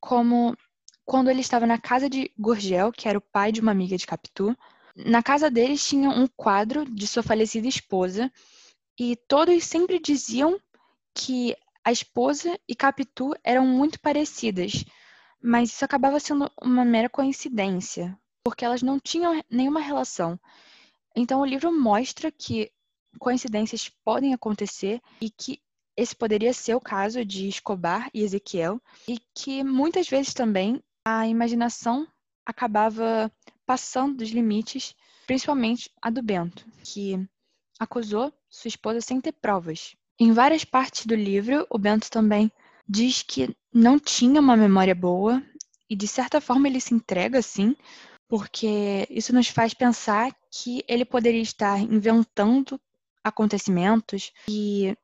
como 0.00 0.56
quando 1.04 1.30
ele 1.30 1.40
estava 1.40 1.66
na 1.66 1.78
casa 1.78 2.08
de 2.08 2.30
Gurgel, 2.38 2.92
que 2.92 3.08
era 3.08 3.18
o 3.18 3.22
pai 3.22 3.52
de 3.52 3.60
uma 3.60 3.72
amiga 3.72 3.96
de 3.96 4.06
Capitu, 4.06 4.56
na 5.06 5.22
casa 5.22 5.50
deles 5.50 5.86
tinha 5.86 6.10
um 6.10 6.26
quadro 6.26 6.84
de 6.84 7.06
sua 7.06 7.22
falecida 7.22 7.68
esposa 7.68 8.32
e 8.98 9.14
todos 9.28 9.62
sempre 9.64 10.00
diziam 10.00 10.60
que 11.14 11.56
a 11.84 11.92
esposa 11.92 12.58
e 12.68 12.74
Capitu 12.74 13.32
eram 13.44 13.64
muito 13.66 14.00
parecidas, 14.00 14.84
mas 15.40 15.70
isso 15.70 15.84
acabava 15.84 16.18
sendo 16.18 16.50
uma 16.60 16.84
mera 16.84 17.08
coincidência, 17.08 18.18
porque 18.42 18.64
elas 18.64 18.82
não 18.82 18.98
tinham 18.98 19.40
nenhuma 19.48 19.80
relação. 19.80 20.38
Então 21.14 21.40
o 21.40 21.46
livro 21.46 21.72
mostra 21.72 22.30
que 22.30 22.70
coincidências 23.20 23.88
podem 24.04 24.34
acontecer 24.34 25.00
e 25.20 25.30
que 25.30 25.60
esse 25.96 26.14
poderia 26.14 26.52
ser 26.52 26.74
o 26.74 26.80
caso 26.80 27.24
de 27.24 27.48
Escobar 27.48 28.10
e 28.12 28.22
Ezequiel, 28.22 28.80
e 29.06 29.18
que 29.34 29.64
muitas 29.64 30.08
vezes 30.08 30.34
também 30.34 30.82
a 31.04 31.26
imaginação 31.26 32.06
acabava 32.44 33.32
passando 33.68 34.16
dos 34.16 34.30
limites, 34.30 34.96
principalmente 35.26 35.90
a 36.00 36.08
do 36.08 36.22
Bento, 36.22 36.64
que 36.82 37.22
acusou 37.78 38.32
sua 38.48 38.68
esposa 38.68 39.02
sem 39.02 39.20
ter 39.20 39.32
provas. 39.32 39.94
Em 40.18 40.32
várias 40.32 40.64
partes 40.64 41.04
do 41.04 41.14
livro, 41.14 41.66
o 41.68 41.76
Bento 41.76 42.10
também 42.10 42.50
diz 42.88 43.22
que 43.22 43.54
não 43.70 43.98
tinha 43.98 44.40
uma 44.40 44.56
memória 44.56 44.94
boa 44.94 45.42
e 45.88 45.94
de 45.94 46.08
certa 46.08 46.40
forma 46.40 46.66
ele 46.66 46.80
se 46.80 46.94
entrega 46.94 47.40
assim, 47.40 47.76
porque 48.26 49.06
isso 49.10 49.34
nos 49.34 49.48
faz 49.48 49.74
pensar 49.74 50.34
que 50.50 50.82
ele 50.88 51.04
poderia 51.04 51.42
estar 51.42 51.78
inventando 51.78 52.80
acontecimentos 53.22 54.32
e 54.48 54.96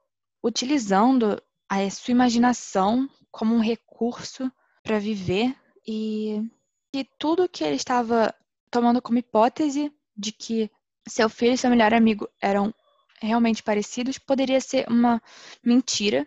utilizando 0.42 1.38
a 1.68 1.90
sua 1.90 2.12
imaginação 2.12 3.10
como 3.30 3.54
um 3.54 3.60
recurso 3.60 4.50
para 4.82 4.98
viver 4.98 5.54
e 5.86 6.42
que 6.90 7.06
tudo 7.18 7.48
que 7.48 7.62
ele 7.62 7.76
estava 7.76 8.34
tomando 8.74 9.00
como 9.00 9.20
hipótese 9.20 9.94
de 10.16 10.32
que 10.32 10.68
seu 11.06 11.30
filho 11.30 11.52
e 11.52 11.56
seu 11.56 11.70
melhor 11.70 11.94
amigo 11.94 12.28
eram 12.42 12.74
realmente 13.22 13.62
parecidos 13.62 14.18
poderia 14.18 14.60
ser 14.60 14.84
uma 14.90 15.22
mentira, 15.62 16.26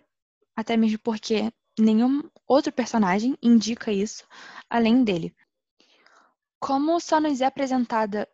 até 0.55 0.77
mesmo 0.77 0.97
porque 0.99 1.51
nenhum 1.77 2.23
outro 2.47 2.71
personagem 2.71 3.37
indica 3.41 3.91
isso 3.91 4.25
além 4.69 5.03
dele. 5.03 5.35
Como 6.57 6.97
só 7.01 7.19
nos 7.19 7.41
é 7.41 7.45
apresentada 7.45 8.25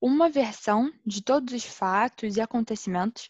uma 0.00 0.28
versão 0.28 0.88
de 1.04 1.20
todos 1.20 1.52
os 1.52 1.64
fatos 1.64 2.36
e 2.36 2.40
acontecimentos 2.40 3.28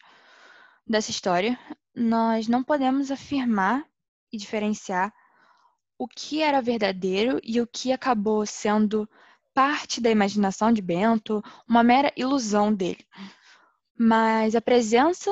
dessa 0.86 1.10
história, 1.10 1.58
nós 1.94 2.46
não 2.46 2.62
podemos 2.62 3.10
afirmar 3.10 3.86
e 4.30 4.36
diferenciar 4.36 5.14
o 5.98 6.06
que 6.06 6.42
era 6.42 6.60
verdadeiro 6.60 7.40
e 7.42 7.58
o 7.58 7.66
que 7.66 7.90
acabou 7.90 8.44
sendo 8.44 9.08
parte 9.54 10.00
da 10.00 10.10
imaginação 10.10 10.72
de 10.72 10.80
Bento, 10.82 11.42
uma 11.68 11.82
mera 11.82 12.12
ilusão 12.16 12.72
dele. 12.72 13.04
Mas 13.98 14.54
a 14.54 14.60
presença 14.60 15.30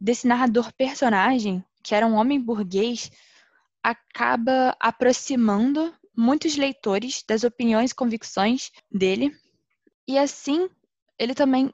desse 0.00 0.26
narrador 0.26 0.72
personagem, 0.74 1.64
que 1.82 1.94
era 1.94 2.06
um 2.06 2.14
homem 2.14 2.40
burguês, 2.40 3.10
acaba 3.82 4.76
aproximando 4.78 5.92
muitos 6.16 6.56
leitores 6.56 7.24
das 7.26 7.42
opiniões 7.42 7.90
e 7.90 7.94
convicções 7.94 8.70
dele, 8.90 9.34
e 10.06 10.18
assim 10.18 10.68
ele 11.18 11.34
também 11.34 11.72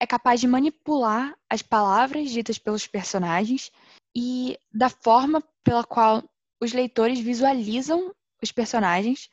é 0.00 0.06
capaz 0.06 0.40
de 0.40 0.46
manipular 0.46 1.34
as 1.48 1.62
palavras 1.62 2.30
ditas 2.30 2.58
pelos 2.58 2.86
personagens 2.86 3.70
e 4.14 4.58
da 4.72 4.88
forma 4.88 5.42
pela 5.64 5.84
qual 5.84 6.22
os 6.60 6.72
leitores 6.72 7.18
visualizam 7.18 8.14
os 8.42 8.52
personagens 8.52 9.28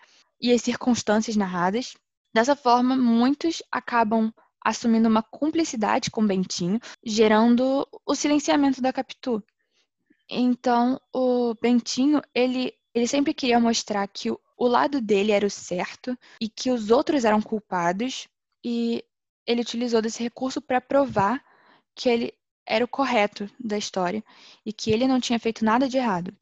e 0.45 0.51
as 0.51 0.61
circunstâncias 0.61 1.35
narradas. 1.35 1.95
Dessa 2.31 2.55
forma, 2.55 2.95
muitos 2.95 3.63
acabam 3.71 4.31
assumindo 4.63 5.09
uma 5.09 5.23
cumplicidade 5.23 6.11
com 6.11 6.25
Bentinho, 6.25 6.79
gerando 7.03 7.87
o 8.05 8.13
silenciamento 8.13 8.79
da 8.79 8.93
Capitu. 8.93 9.43
Então, 10.29 11.01
o 11.11 11.55
Bentinho, 11.59 12.21
ele, 12.31 12.71
ele 12.93 13.07
sempre 13.07 13.33
queria 13.33 13.59
mostrar 13.59 14.07
que 14.07 14.29
o, 14.29 14.67
lado 14.67 15.01
dele 15.01 15.31
era 15.31 15.47
o 15.47 15.49
certo 15.49 16.15
e 16.39 16.47
que 16.47 16.69
os 16.69 16.91
outros 16.91 17.25
eram 17.25 17.41
culpados, 17.41 18.27
e 18.63 19.03
ele 19.47 19.61
utilizou 19.61 19.99
desse 19.99 20.21
recurso 20.21 20.61
para 20.61 20.79
provar 20.79 21.43
que 21.95 22.07
ele 22.07 22.33
era 22.67 22.85
o 22.85 22.87
correto 22.87 23.49
da 23.59 23.79
história 23.79 24.23
e 24.63 24.71
que 24.71 24.91
ele 24.91 25.07
não 25.07 25.19
tinha 25.19 25.39
feito 25.39 25.65
nada 25.65 25.89
de 25.89 25.97
errado. 25.97 26.35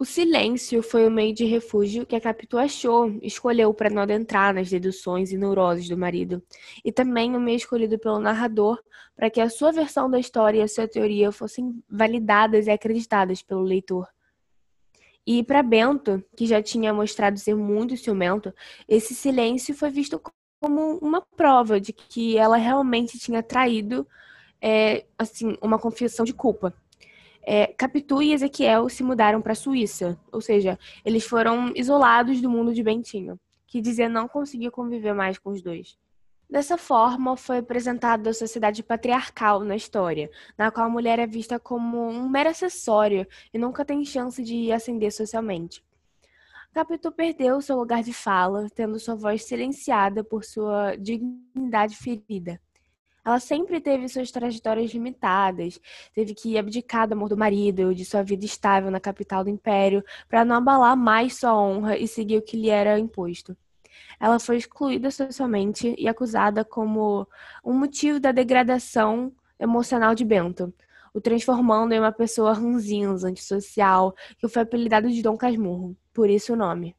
O 0.00 0.04
silêncio 0.04 0.80
foi 0.80 1.08
o 1.08 1.10
meio 1.10 1.34
de 1.34 1.44
refúgio 1.44 2.06
que 2.06 2.14
a 2.14 2.20
Capitu 2.20 2.56
achou, 2.56 3.18
escolheu 3.20 3.74
para 3.74 3.90
não 3.90 4.02
adentrar 4.02 4.54
nas 4.54 4.70
deduções 4.70 5.32
e 5.32 5.36
neuroses 5.36 5.88
do 5.88 5.98
marido, 5.98 6.40
e 6.84 6.92
também 6.92 7.34
o 7.34 7.40
meio 7.40 7.56
escolhido 7.56 7.98
pelo 7.98 8.20
narrador 8.20 8.80
para 9.16 9.28
que 9.28 9.40
a 9.40 9.50
sua 9.50 9.72
versão 9.72 10.08
da 10.08 10.20
história 10.20 10.60
e 10.60 10.62
a 10.62 10.68
sua 10.68 10.86
teoria 10.86 11.32
fossem 11.32 11.82
validadas 11.90 12.68
e 12.68 12.70
acreditadas 12.70 13.42
pelo 13.42 13.62
leitor. 13.62 14.06
E 15.26 15.42
para 15.42 15.64
Bento, 15.64 16.24
que 16.36 16.46
já 16.46 16.62
tinha 16.62 16.94
mostrado 16.94 17.36
ser 17.36 17.56
muito 17.56 17.96
ciumento, 17.96 18.54
esse 18.86 19.16
silêncio 19.16 19.74
foi 19.74 19.90
visto 19.90 20.22
como 20.60 20.96
uma 20.98 21.20
prova 21.20 21.80
de 21.80 21.92
que 21.92 22.38
ela 22.38 22.56
realmente 22.56 23.18
tinha 23.18 23.42
traído, 23.42 24.06
é, 24.62 25.06
assim, 25.18 25.58
uma 25.60 25.76
confissão 25.76 26.24
de 26.24 26.32
culpa. 26.32 26.72
É, 27.50 27.68
Capitu 27.68 28.20
e 28.20 28.34
Ezequiel 28.34 28.90
se 28.90 29.02
mudaram 29.02 29.40
para 29.40 29.52
a 29.52 29.56
Suíça, 29.56 30.20
ou 30.30 30.38
seja, 30.38 30.78
eles 31.02 31.24
foram 31.24 31.72
isolados 31.74 32.42
do 32.42 32.50
mundo 32.50 32.74
de 32.74 32.82
Bentinho, 32.82 33.40
que 33.66 33.80
dizia 33.80 34.06
não 34.06 34.28
conseguir 34.28 34.70
conviver 34.70 35.14
mais 35.14 35.38
com 35.38 35.48
os 35.48 35.62
dois. 35.62 35.96
Dessa 36.50 36.76
forma, 36.76 37.38
foi 37.38 37.56
apresentada 37.56 38.28
a 38.28 38.34
sociedade 38.34 38.82
patriarcal 38.82 39.64
na 39.64 39.74
história, 39.74 40.30
na 40.58 40.70
qual 40.70 40.88
a 40.88 40.90
mulher 40.90 41.18
é 41.18 41.26
vista 41.26 41.58
como 41.58 42.10
um 42.10 42.28
mero 42.28 42.50
acessório 42.50 43.26
e 43.50 43.56
nunca 43.56 43.82
tem 43.82 44.04
chance 44.04 44.42
de 44.42 44.70
ascender 44.70 45.10
socialmente. 45.10 45.82
Capitu 46.74 47.10
perdeu 47.10 47.62
seu 47.62 47.76
lugar 47.76 48.02
de 48.02 48.12
fala, 48.12 48.68
tendo 48.74 49.00
sua 49.00 49.14
voz 49.14 49.42
silenciada 49.46 50.22
por 50.22 50.44
sua 50.44 50.96
dignidade 50.96 51.96
ferida. 51.96 52.60
Ela 53.28 53.40
sempre 53.40 53.78
teve 53.78 54.08
suas 54.08 54.30
trajetórias 54.30 54.90
limitadas, 54.90 55.78
teve 56.14 56.32
que 56.32 56.56
abdicar 56.56 57.06
do 57.06 57.12
amor 57.12 57.28
do 57.28 57.36
marido, 57.36 57.94
de 57.94 58.02
sua 58.02 58.22
vida 58.22 58.46
estável 58.46 58.90
na 58.90 58.98
capital 58.98 59.44
do 59.44 59.50
império, 59.50 60.02
para 60.26 60.46
não 60.46 60.56
abalar 60.56 60.96
mais 60.96 61.36
sua 61.36 61.54
honra 61.54 61.98
e 61.98 62.08
seguir 62.08 62.38
o 62.38 62.42
que 62.42 62.56
lhe 62.56 62.70
era 62.70 62.98
imposto. 62.98 63.54
Ela 64.18 64.38
foi 64.38 64.56
excluída 64.56 65.10
socialmente 65.10 65.94
e 65.98 66.08
acusada 66.08 66.64
como 66.64 67.28
um 67.62 67.74
motivo 67.74 68.18
da 68.18 68.32
degradação 68.32 69.30
emocional 69.60 70.14
de 70.14 70.24
Bento, 70.24 70.72
o 71.12 71.20
transformando 71.20 71.92
em 71.92 71.98
uma 71.98 72.12
pessoa 72.12 72.54
ranzinza, 72.54 73.28
antissocial, 73.28 74.14
que 74.38 74.48
foi 74.48 74.62
apelidado 74.62 75.10
de 75.10 75.20
Dom 75.20 75.36
Casmurro, 75.36 75.94
por 76.14 76.30
isso 76.30 76.54
o 76.54 76.56
nome. 76.56 76.96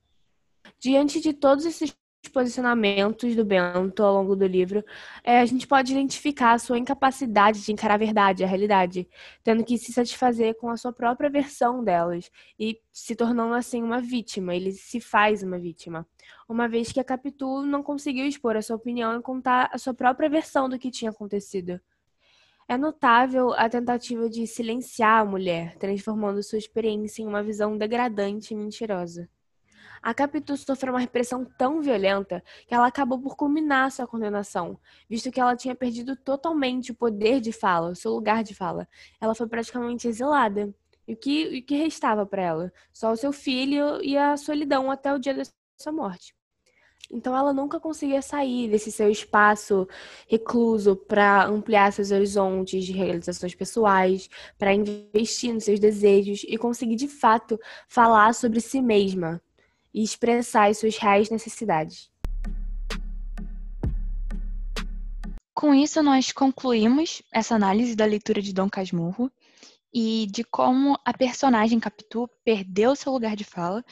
Diante 0.79 1.19
de 1.19 1.33
todos 1.33 1.65
esses 1.65 1.91
posicionamentos 2.27 3.35
do 3.35 3.45
Bento 3.45 4.03
ao 4.03 4.13
longo 4.13 4.35
do 4.35 4.45
livro, 4.45 4.83
é, 5.23 5.39
a 5.39 5.45
gente 5.45 5.65
pode 5.65 5.93
identificar 5.93 6.53
a 6.53 6.59
sua 6.59 6.77
incapacidade 6.77 7.63
de 7.63 7.71
encarar 7.71 7.95
a 7.95 7.97
verdade, 7.97 8.43
a 8.43 8.47
realidade, 8.47 9.07
tendo 9.43 9.63
que 9.63 9.77
se 9.77 9.93
satisfazer 9.93 10.55
com 10.57 10.69
a 10.69 10.77
sua 10.77 10.91
própria 10.91 11.29
versão 11.29 11.83
delas 11.83 12.29
e 12.59 12.79
se 12.91 13.15
tornando 13.15 13.53
assim 13.53 13.81
uma 13.81 14.01
vítima. 14.01 14.55
Ele 14.55 14.71
se 14.71 14.99
faz 14.99 15.41
uma 15.43 15.57
vítima, 15.57 16.05
uma 16.47 16.67
vez 16.67 16.91
que 16.91 16.99
a 16.99 17.03
Capitu 17.03 17.61
não 17.61 17.81
conseguiu 17.81 18.25
expor 18.27 18.57
a 18.57 18.61
sua 18.61 18.75
opinião 18.75 19.17
e 19.17 19.21
contar 19.21 19.69
a 19.71 19.77
sua 19.77 19.93
própria 19.93 20.29
versão 20.29 20.67
do 20.67 20.77
que 20.77 20.91
tinha 20.91 21.11
acontecido. 21.11 21.79
É 22.67 22.77
notável 22.77 23.51
a 23.53 23.67
tentativa 23.67 24.29
de 24.29 24.45
silenciar 24.45 25.21
a 25.21 25.25
mulher, 25.25 25.75
transformando 25.77 26.43
sua 26.43 26.59
experiência 26.59 27.23
em 27.23 27.25
uma 27.25 27.41
visão 27.41 27.75
degradante 27.75 28.53
e 28.53 28.57
mentirosa. 28.57 29.27
A 30.01 30.13
Capitu 30.13 30.55
sofreu 30.57 30.93
uma 30.93 30.99
repressão 30.99 31.45
tão 31.57 31.81
violenta 31.81 32.43
que 32.67 32.73
ela 32.73 32.87
acabou 32.87 33.19
por 33.19 33.35
culminar 33.35 33.91
sua 33.91 34.07
condenação, 34.07 34.79
visto 35.09 35.31
que 35.31 35.39
ela 35.39 35.55
tinha 35.55 35.75
perdido 35.75 36.15
totalmente 36.15 36.91
o 36.91 36.95
poder 36.95 37.41
de 37.41 37.51
fala, 37.51 37.91
o 37.91 37.95
seu 37.95 38.11
lugar 38.11 38.43
de 38.43 38.55
fala. 38.55 38.87
Ela 39.19 39.35
foi 39.35 39.47
praticamente 39.47 40.07
exilada. 40.07 40.73
E 41.07 41.13
o 41.13 41.17
que, 41.17 41.59
o 41.59 41.65
que 41.65 41.75
restava 41.75 42.25
para 42.25 42.41
ela? 42.41 42.73
Só 42.93 43.11
o 43.11 43.17
seu 43.17 43.33
filho 43.33 44.01
e 44.03 44.17
a 44.17 44.37
solidão 44.37 44.91
até 44.91 45.13
o 45.13 45.19
dia 45.19 45.33
da 45.33 45.43
sua 45.77 45.91
morte. 45.91 46.35
Então 47.11 47.35
ela 47.35 47.51
nunca 47.51 47.79
conseguia 47.79 48.21
sair 48.21 48.69
desse 48.69 48.91
seu 48.91 49.09
espaço 49.09 49.87
recluso 50.27 50.95
para 50.95 51.45
ampliar 51.47 51.91
seus 51.91 52.11
horizontes 52.11 52.85
de 52.85 52.91
realizações 52.91 53.55
pessoais, 53.55 54.29
para 54.57 54.73
investir 54.73 55.53
nos 55.53 55.63
seus 55.63 55.79
desejos 55.79 56.45
e 56.47 56.57
conseguir 56.57 56.95
de 56.95 57.07
fato 57.07 57.59
falar 57.87 58.33
sobre 58.35 58.61
si 58.61 58.79
mesma, 58.79 59.41
e 59.93 60.03
expressar 60.03 60.69
as 60.69 60.77
suas 60.77 60.97
reais 60.97 61.29
necessidades. 61.29 62.09
Com 65.53 65.73
isso, 65.73 66.01
nós 66.01 66.31
concluímos 66.31 67.21
essa 67.33 67.55
análise 67.55 67.95
da 67.95 68.05
leitura 68.05 68.41
de 68.41 68.53
Dom 68.53 68.69
Casmurro 68.69 69.29
e 69.93 70.27
de 70.31 70.43
como 70.43 70.97
a 71.03 71.13
personagem 71.13 71.79
Capitu 71.79 72.29
perdeu 72.45 72.95
seu 72.95 73.11
lugar 73.11 73.35
de 73.35 73.43
fala 73.43 73.83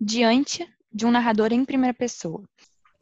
diante 0.00 0.64
de 0.92 1.06
um 1.06 1.10
narrador 1.10 1.52
em 1.52 1.64
primeira 1.64 1.92
pessoa. 1.92 2.44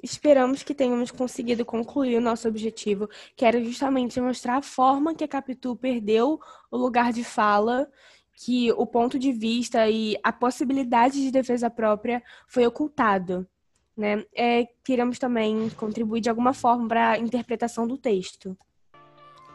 Esperamos 0.02 0.62
que 0.62 0.74
tenhamos 0.74 1.10
conseguido 1.10 1.64
concluir 1.64 2.16
o 2.16 2.20
nosso 2.20 2.46
objetivo, 2.46 3.08
que 3.34 3.44
era 3.44 3.62
justamente 3.62 4.20
mostrar 4.20 4.56
a 4.56 4.62
forma 4.62 5.14
que 5.14 5.24
a 5.24 5.28
Capitu 5.28 5.74
perdeu 5.74 6.38
o 6.70 6.76
lugar 6.76 7.12
de 7.12 7.24
fala 7.24 7.90
que 8.36 8.70
o 8.72 8.86
ponto 8.86 9.18
de 9.18 9.32
vista 9.32 9.88
e 9.88 10.16
a 10.22 10.30
possibilidade 10.30 11.20
de 11.22 11.30
defesa 11.30 11.70
própria 11.70 12.22
foi 12.46 12.66
ocultado. 12.66 13.48
Né? 13.96 14.24
É, 14.34 14.68
queremos 14.84 15.18
também 15.18 15.70
contribuir 15.70 16.20
de 16.20 16.28
alguma 16.28 16.52
forma 16.52 16.86
para 16.86 17.12
a 17.12 17.18
interpretação 17.18 17.88
do 17.88 17.96
texto. 17.96 18.56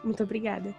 Muito 0.02 0.22
obrigada. 0.24 0.74